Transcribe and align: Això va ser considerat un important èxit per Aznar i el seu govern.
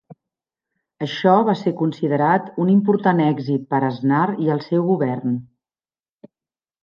Això 1.07 1.33
va 1.49 1.53
ser 1.59 1.73
considerat 1.81 2.47
un 2.63 2.71
important 2.75 3.21
èxit 3.25 3.69
per 3.75 3.81
Aznar 3.91 4.23
i 4.45 4.49
el 4.55 4.63
seu 4.69 4.83
govern. 4.87 5.37